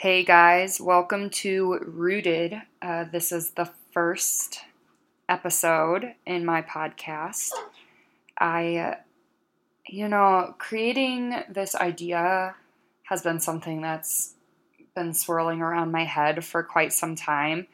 [0.00, 2.62] Hey guys, welcome to Rooted.
[2.80, 4.60] Uh, this is the first
[5.28, 7.50] episode in my podcast.
[8.38, 8.98] I,
[9.88, 12.54] you know, creating this idea
[13.02, 14.34] has been something that's
[14.94, 17.66] been swirling around my head for quite some time.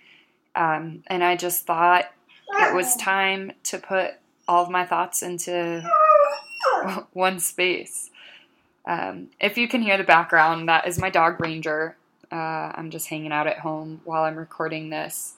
[0.56, 2.06] Um, and I just thought
[2.48, 4.12] it was time to put
[4.48, 5.86] all of my thoughts into
[7.12, 8.08] one space.
[8.86, 11.98] Um, if you can hear the background, that is my dog Ranger.
[12.34, 15.34] Uh, I'm just hanging out at home while I'm recording this.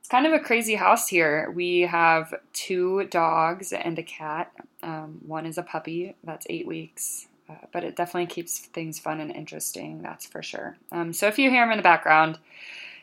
[0.00, 1.48] It's kind of a crazy house here.
[1.54, 4.50] We have two dogs and a cat.
[4.82, 9.20] Um, one is a puppy that's eight weeks, uh, but it definitely keeps things fun
[9.20, 10.76] and interesting, that's for sure.
[10.90, 12.40] Um, so if you hear them in the background,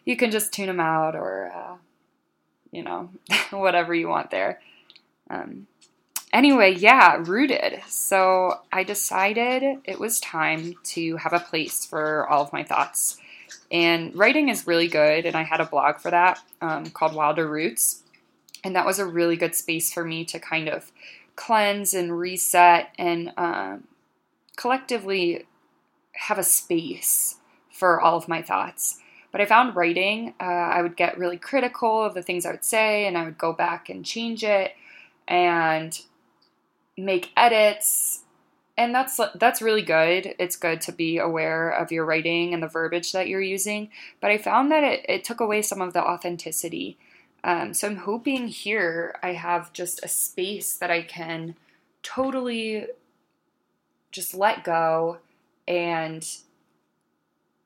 [0.04, 1.78] you can just tune them out or, uh,
[2.72, 3.12] you know,
[3.52, 4.60] whatever you want there.
[5.30, 5.68] Um,
[6.34, 7.82] anyway, yeah, rooted.
[7.88, 13.18] So I decided it was time to have a place for all of my thoughts.
[13.72, 17.48] And writing is really good, and I had a blog for that um, called Wilder
[17.48, 18.04] Roots.
[18.64, 20.92] And that was a really good space for me to kind of
[21.36, 23.88] cleanse and reset and um,
[24.56, 25.46] collectively
[26.14, 27.38] have a space
[27.72, 29.00] for all of my thoughts.
[29.32, 32.66] But I found writing, uh, I would get really critical of the things I would
[32.66, 34.74] say, and I would go back and change it
[35.28, 36.00] and
[37.06, 38.24] make edits
[38.78, 40.34] and that's that's really good.
[40.40, 44.32] It's good to be aware of your writing and the verbiage that you're using but
[44.32, 46.98] i found that it, it took away some of the authenticity.
[47.44, 51.56] Um, so i'm hoping here i have just a space that i can
[52.04, 52.88] totally
[54.12, 55.18] just let go
[55.68, 56.28] and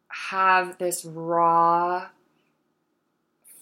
[0.07, 2.07] have this raw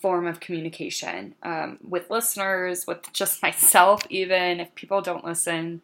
[0.04, 5.82] form of communication um, with listeners, with just myself, even if people don't listen.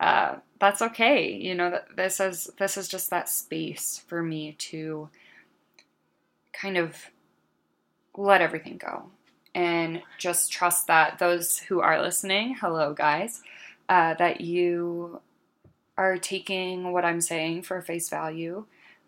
[0.00, 1.32] Uh, that's okay.
[1.32, 5.08] You know, this is this is just that space for me to
[6.52, 6.96] kind of
[8.16, 9.04] let everything go
[9.54, 13.40] and just trust that those who are listening, hello guys,
[13.88, 15.20] uh, that you
[15.96, 18.64] are taking what I'm saying for face value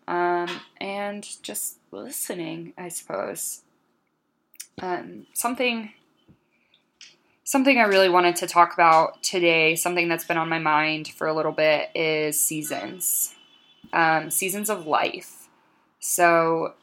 [0.07, 0.47] um,
[0.79, 3.63] and just listening, I suppose.
[4.81, 5.91] Um, something
[7.43, 11.27] something I really wanted to talk about today, something that's been on my mind for
[11.27, 13.35] a little bit, is seasons,
[13.91, 15.49] um, seasons of life.
[15.99, 16.73] So,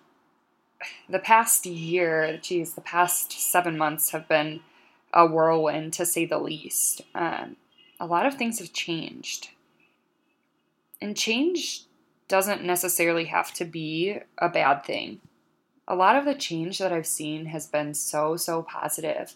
[1.08, 4.60] the past year, geez, the past seven months have been
[5.12, 7.02] a whirlwind to say the least.
[7.14, 7.56] Um,
[7.98, 9.50] a lot of things have changed.
[11.02, 11.84] And change
[12.28, 15.20] doesn't necessarily have to be a bad thing
[15.90, 19.34] a lot of the change that I've seen has been so, so positive.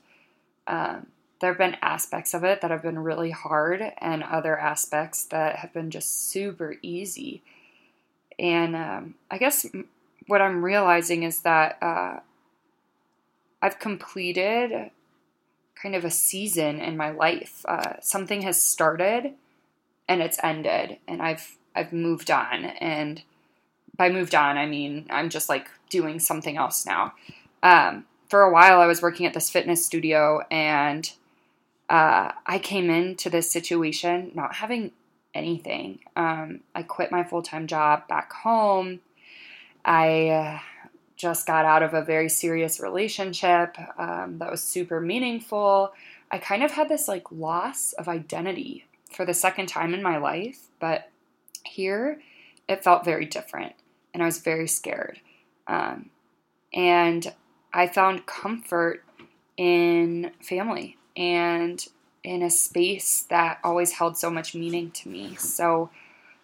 [0.69, 1.09] Um,
[1.41, 5.56] there have been aspects of it that have been really hard, and other aspects that
[5.56, 7.42] have been just super easy.
[8.38, 9.66] And um, I guess
[10.28, 12.20] what I'm realizing is that uh,
[13.60, 14.91] I've completed
[15.75, 17.66] kind of a season in my life.
[17.69, 19.32] Uh, something has started
[20.09, 22.65] and it's ended, and I've I've moved on.
[22.65, 23.22] And
[23.97, 27.15] by moved on, I mean I'm just like doing something else now.
[27.62, 31.10] Um, for a while, I was working at this fitness studio, and
[31.88, 34.93] uh, I came into this situation not having
[35.34, 36.00] anything.
[36.16, 39.00] Um, I quit my full time job back home.
[39.84, 40.59] I uh,
[41.16, 45.93] just got out of a very serious relationship um, that was super meaningful.
[46.31, 50.16] I kind of had this like loss of identity for the second time in my
[50.16, 51.10] life, but
[51.65, 52.21] here
[52.66, 53.75] it felt very different
[54.14, 55.20] and I was very scared.
[55.66, 56.10] Um,
[56.72, 57.32] and
[57.72, 59.04] I found comfort
[59.56, 61.84] in family and
[62.22, 65.34] in a space that always held so much meaning to me.
[65.36, 65.91] So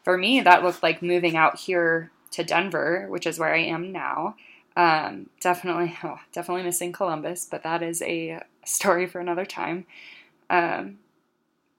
[0.05, 3.93] for me, that looked like moving out here to Denver, which is where I am
[3.93, 4.37] now.
[4.77, 9.87] Um, definitely, oh, definitely missing Columbus, but that is a story for another time.
[10.51, 10.99] Um,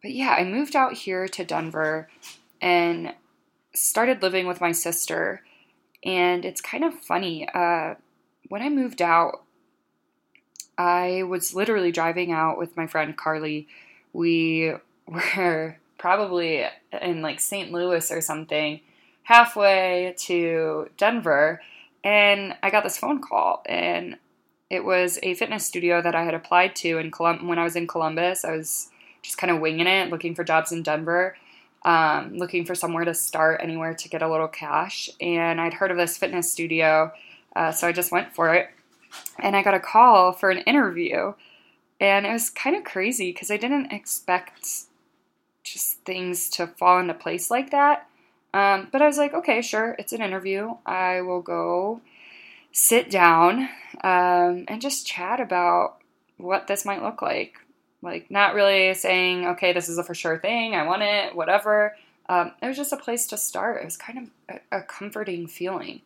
[0.02, 2.10] but yeah, I moved out here to Denver
[2.62, 3.14] and
[3.74, 5.44] started living with my sister
[6.04, 7.48] and it's kind of funny.
[7.54, 7.96] Uh,
[8.50, 9.44] when I moved out,
[10.78, 13.68] I was literally driving out with my friend Carly.
[14.14, 14.74] We
[15.08, 16.66] were probably
[17.02, 17.72] in like St.
[17.72, 18.82] Louis or something,
[19.24, 21.62] halfway to Denver,
[22.04, 24.18] and I got this phone call, and
[24.70, 27.76] it was a fitness studio that I had applied to in Colum- when I was
[27.76, 28.44] in Columbus.
[28.44, 28.90] I was
[29.22, 31.36] just kind of winging it, looking for jobs in Denver,
[31.84, 35.10] um, looking for somewhere to start, anywhere to get a little cash.
[35.20, 37.12] And I'd heard of this fitness studio,
[37.56, 38.70] uh, so I just went for it.
[39.40, 41.34] And I got a call for an interview.
[42.00, 44.86] And it was kind of crazy because I didn't expect
[45.64, 48.08] just things to fall into place like that.
[48.54, 50.76] Um, but I was like, okay, sure, it's an interview.
[50.86, 52.02] I will go
[52.72, 53.70] sit down
[54.04, 55.98] um, and just chat about
[56.38, 57.61] what this might look like.
[58.02, 61.96] Like, not really saying, okay, this is a for sure thing, I want it, whatever.
[62.28, 63.82] Um, it was just a place to start.
[63.82, 66.02] It was kind of a, comforting feeling.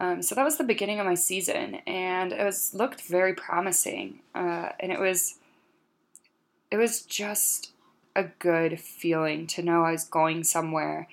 [0.00, 4.20] Um, so that was the beginning of my season, and it was looked very promising.
[4.34, 5.36] Uh, and it was,
[6.70, 7.72] it was just
[8.14, 11.08] a good feeling to know I was going somewhere,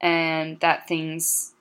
[0.00, 1.52] and that things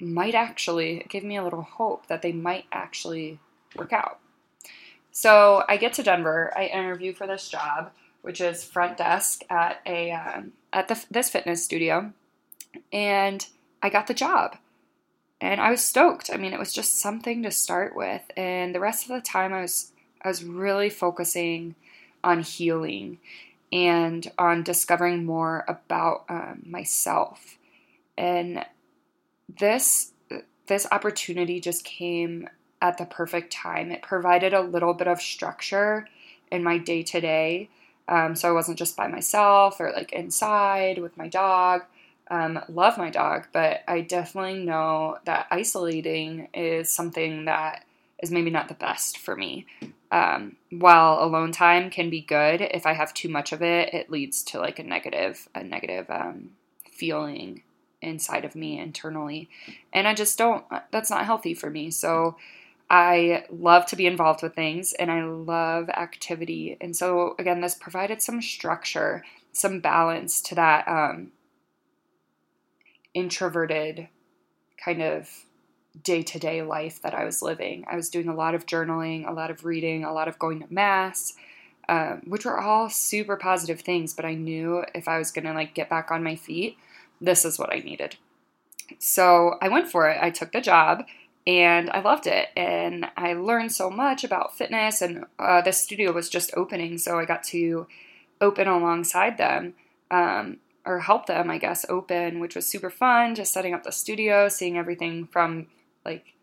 [0.00, 3.38] might actually give me a little hope that they might actually
[3.76, 4.18] work out.
[5.12, 6.52] So I get to Denver.
[6.56, 7.90] I interview for this job,
[8.22, 12.12] which is front desk at a um, at the, this fitness studio,
[12.92, 13.46] and
[13.82, 14.56] I got the job,
[15.40, 16.30] and I was stoked.
[16.32, 19.52] I mean, it was just something to start with, and the rest of the time
[19.52, 19.92] I was
[20.22, 21.74] I was really focusing
[22.22, 23.18] on healing
[23.72, 27.58] and on discovering more about um, myself,
[28.16, 28.64] and
[29.58, 30.12] this
[30.66, 32.48] this opportunity just came
[32.80, 33.90] at the perfect time.
[33.90, 36.08] It provided a little bit of structure
[36.50, 37.68] in my day to day.
[38.34, 41.82] So I wasn't just by myself or like inside with my dog.
[42.28, 47.84] Um, love my dog, but I definitely know that isolating is something that
[48.22, 49.66] is maybe not the best for me.
[50.12, 54.10] Um, while alone time can be good, if I have too much of it, it
[54.10, 56.50] leads to like a negative, a negative um,
[56.92, 57.62] feeling
[58.02, 59.48] inside of me internally,
[59.92, 60.64] and I just don't.
[60.90, 61.90] That's not healthy for me.
[61.90, 62.36] So
[62.90, 66.76] I love to be involved with things and I love activity.
[66.80, 71.30] And so, again, this provided some structure, some balance to that um,
[73.14, 74.08] introverted
[74.84, 75.30] kind of
[76.02, 77.84] day to day life that I was living.
[77.88, 80.60] I was doing a lot of journaling, a lot of reading, a lot of going
[80.60, 81.34] to mass.
[81.88, 85.74] Um, which were all super positive things, but I knew if I was gonna like
[85.74, 86.78] get back on my feet,
[87.20, 88.14] this is what I needed.
[89.00, 90.18] So I went for it.
[90.22, 91.04] I took the job
[91.46, 92.48] and I loved it.
[92.56, 97.18] And I learned so much about fitness, and uh, the studio was just opening, so
[97.18, 97.86] I got to
[98.40, 99.74] open alongside them.
[100.10, 103.34] Um, or help them, I guess, open, which was super fun.
[103.34, 105.66] Just setting up the studio, seeing everything from
[106.04, 106.34] like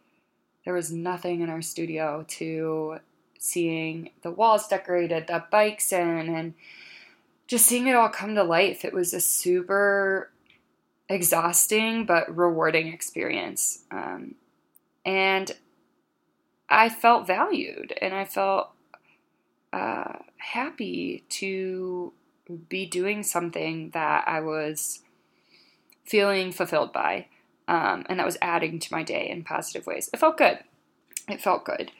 [0.64, 3.00] there was nothing in our studio to
[3.40, 6.54] seeing the walls decorated, the bikes in, and
[7.48, 8.84] just seeing it all come to life.
[8.84, 10.32] It was a super
[11.10, 13.86] exhausting but rewarding experience.
[13.92, 14.36] Um,
[15.07, 15.54] and
[16.69, 18.71] I felt valued and I felt
[19.71, 22.12] uh, happy to
[22.68, 25.00] be doing something that I was
[26.04, 27.27] feeling fulfilled by
[27.69, 30.09] um, and that was adding to my day in positive ways.
[30.13, 30.59] It felt good.
[31.30, 31.92] It felt good.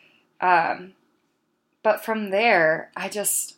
[0.42, 0.94] Um,
[1.84, 3.56] but from there, I just,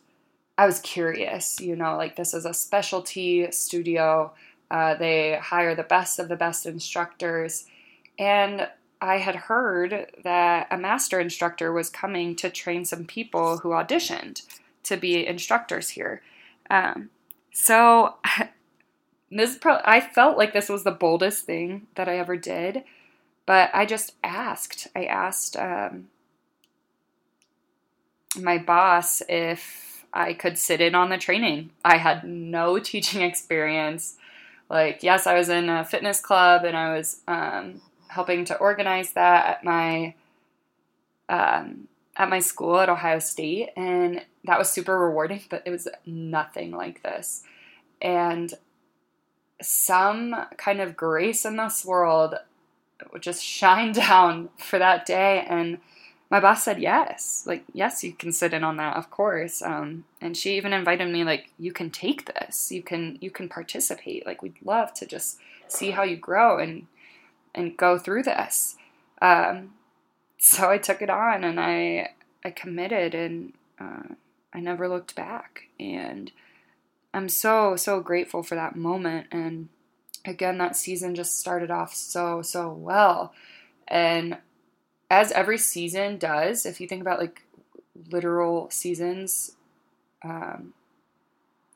[0.56, 4.32] I was curious, you know, like this is a specialty studio.
[4.70, 7.66] Uh, they hire the best of the best instructors.
[8.18, 8.68] And
[9.00, 14.42] I had heard that a master instructor was coming to train some people who auditioned
[14.84, 16.22] to be instructors here.
[16.68, 17.10] Um,
[17.52, 18.14] so
[19.30, 22.84] this pro- I felt like this was the boldest thing that I ever did,
[23.46, 24.88] but I just asked.
[24.94, 26.08] I asked um,
[28.36, 31.70] my boss if I could sit in on the training.
[31.84, 34.16] I had no teaching experience.
[34.68, 37.80] Like, yes, I was in a fitness club and I was um,
[38.10, 40.14] helping to organize that at my
[41.28, 45.42] um, at my school at Ohio State, and that was super rewarding.
[45.48, 47.42] But it was nothing like this,
[48.02, 48.52] and
[49.62, 52.34] some kind of grace in this world
[53.20, 55.78] just shined down for that day and
[56.30, 57.44] my boss said yes.
[57.46, 59.62] Like yes you can sit in on that of course.
[59.62, 62.70] Um, and she even invited me like you can take this.
[62.70, 64.24] You can you can participate.
[64.24, 65.38] Like we'd love to just
[65.68, 66.86] see how you grow and
[67.54, 68.76] and go through this.
[69.20, 69.74] Um,
[70.38, 72.10] so I took it on and I
[72.44, 74.14] I committed and uh,
[74.52, 75.68] I never looked back.
[75.78, 76.32] And
[77.12, 79.26] I'm so so grateful for that moment.
[79.30, 79.68] And
[80.24, 83.34] again, that season just started off so so well.
[83.86, 84.38] And
[85.10, 87.42] as every season does, if you think about like
[88.10, 89.56] literal seasons
[90.22, 90.72] um,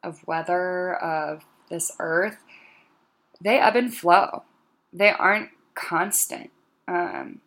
[0.03, 2.37] of weather of this earth,
[3.41, 4.45] they ebb and flow.
[4.93, 6.51] They aren't constant.
[6.87, 7.41] Um,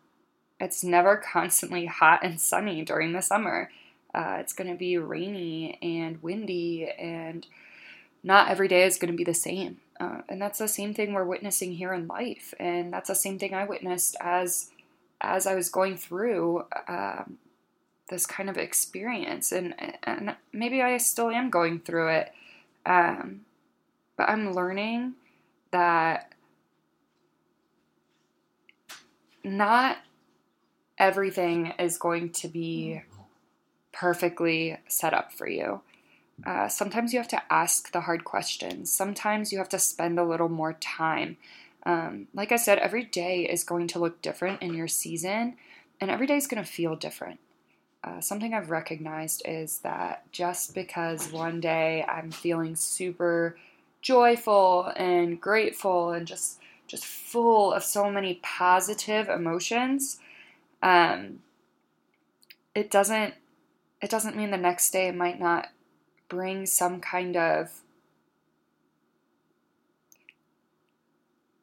[0.60, 3.70] it's never constantly hot and sunny during the summer.
[4.14, 7.46] Uh, it's going to be rainy and windy, and
[8.22, 9.78] not every day is going to be the same.
[10.00, 13.38] Uh, and that's the same thing we're witnessing here in life, and that's the same
[13.38, 14.70] thing I witnessed as
[15.20, 17.38] as I was going through um,
[18.08, 22.32] this kind of experience, and and maybe I still am going through it,
[22.86, 23.40] um,
[24.16, 25.14] but I'm learning
[25.72, 26.32] that
[29.56, 29.98] not
[30.98, 33.02] everything is going to be
[33.92, 35.80] perfectly set up for you.
[36.46, 38.92] Uh, sometimes you have to ask the hard questions.
[38.92, 41.36] Sometimes you have to spend a little more time.
[41.84, 45.56] Um, like I said, every day is going to look different in your season,
[46.00, 47.40] and every day is going to feel different.
[48.04, 53.56] Uh, something I've recognized is that just because one day I'm feeling super
[54.00, 60.18] joyful and grateful and just just full of so many positive emotions,
[60.82, 61.40] um,
[62.74, 63.34] it doesn't
[64.00, 65.68] it doesn't mean the next day might not
[66.28, 67.82] bring some kind of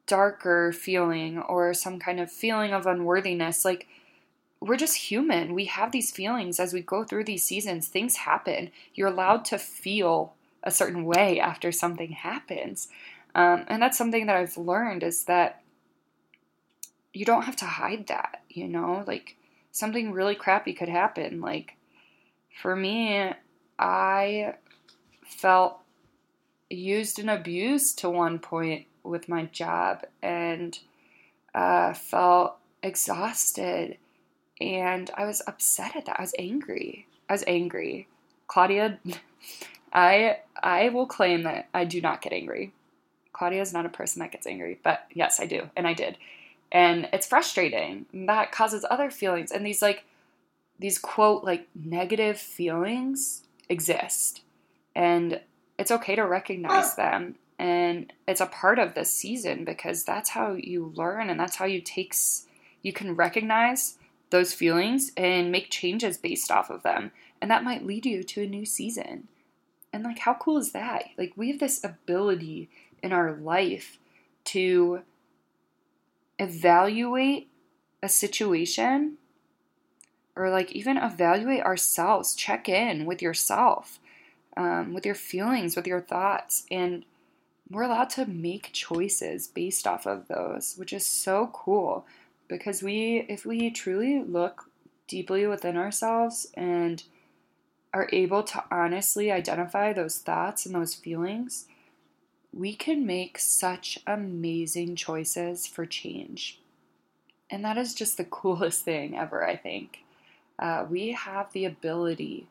[0.05, 3.65] darker feeling or some kind of feeling of unworthiness.
[3.65, 3.88] Like,
[4.60, 5.53] we're just human.
[5.53, 7.88] We have these feelings as we go through these seasons.
[7.88, 8.72] Things happen.
[8.94, 12.88] You're allowed to feel a certain way after something happens.
[13.36, 15.62] Um, and that's something that I've learned is that
[17.13, 19.04] you don't have to hide that, you know?
[19.06, 19.38] Like,
[19.72, 21.42] something really crappy could happen.
[21.42, 21.75] Like,
[22.62, 23.32] for me,
[23.77, 24.56] I
[25.25, 25.80] felt
[26.70, 30.80] used and abused to one point with my job and
[31.54, 33.98] uh, felt exhausted
[34.62, 36.20] and I was upset at that.
[36.20, 37.08] I was angry.
[37.30, 38.08] I was angry.
[38.48, 39.00] Claudia,
[39.94, 42.74] I I will claim that I do not get angry.
[43.36, 46.18] Claudia is not a person that gets angry, but yes, I do, and I did,
[46.72, 48.06] and it's frustrating.
[48.13, 50.06] And That causes other feelings, and these like
[50.80, 54.42] these quote like negative feelings exist,
[54.96, 55.42] and
[55.77, 56.96] it's okay to recognize ah.
[56.96, 61.56] them and it's a part of this season because that's how you learn and that's
[61.56, 62.48] how you takes
[62.82, 63.98] you can recognize
[64.30, 67.12] those feelings and make changes based off of them
[67.42, 69.27] and that might lead you to a new season.
[69.94, 71.06] And like how cool is that?
[71.18, 72.70] Like we have this ability
[73.05, 73.97] in our life
[74.43, 75.01] to
[76.38, 77.50] evaluate
[78.03, 79.17] a situation
[80.35, 84.00] or like even evaluate ourselves check in with yourself
[84.57, 87.05] um, with your feelings with your thoughts and
[87.69, 92.05] we're allowed to make choices based off of those, which is so cool
[92.47, 94.69] because we, if we truly look
[95.07, 97.03] deeply within ourselves and
[97.93, 101.65] are able to honestly identify those thoughts and those feelings,
[102.55, 106.59] we can make such amazing choices for change.
[107.50, 110.00] And that is just the coolest thing ever, I think.
[110.57, 112.47] Uh, we have the ability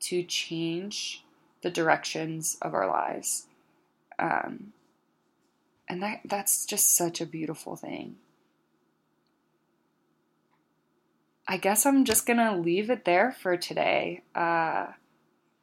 [0.00, 1.22] to change
[1.60, 3.46] the directions of our lives.
[4.18, 4.72] Um,
[5.86, 8.16] and that that's just such a beautiful thing.
[11.46, 14.22] I guess I'm just gonna leave it there for today.
[14.34, 14.86] Uh,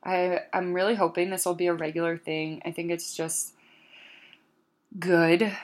[0.04, 2.62] I I'm really hoping this will be a regular thing.
[2.64, 3.54] I think it's just
[4.98, 5.56] good.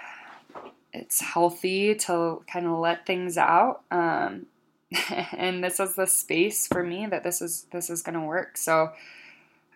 [0.94, 3.82] It's healthy to kind of let things out.
[3.91, 4.48] Um,
[5.34, 8.58] and this is the space for me that this is this is gonna work.
[8.58, 8.91] So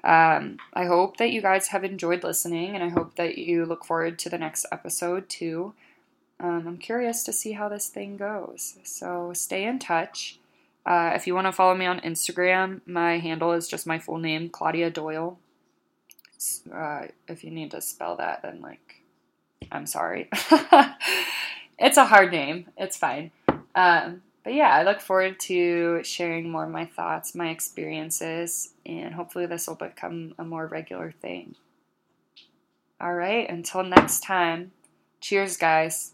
[0.03, 3.83] um, I hope that you guys have enjoyed listening, and I hope that you look
[3.83, 5.73] forward to the next episode too.
[6.39, 8.77] Um, I'm curious to see how this thing goes.
[8.83, 10.39] So stay in touch.
[10.85, 14.17] Uh, if you want to follow me on Instagram, my handle is just my full
[14.17, 15.37] name, Claudia Doyle.
[16.73, 19.03] Uh, if you need to spell that, then like,
[19.71, 20.29] I'm sorry.
[21.79, 22.67] it's a hard name.
[22.77, 23.31] It's fine.
[23.75, 29.13] Um, but yeah, I look forward to sharing more of my thoughts, my experiences, and
[29.13, 31.55] hopefully this will become a more regular thing.
[33.01, 34.71] All right, until next time,
[35.21, 36.13] cheers, guys.